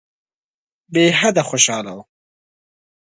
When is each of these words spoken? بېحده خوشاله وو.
بېحده 0.93 1.41
خوشاله 1.49 1.91
وو. 1.97 2.03